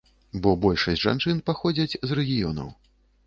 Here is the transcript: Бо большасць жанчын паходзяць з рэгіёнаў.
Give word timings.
Бо 0.45 0.53
большасць 0.63 1.03
жанчын 1.03 1.43
паходзяць 1.51 1.99
з 2.13 2.19
рэгіёнаў. 2.21 2.73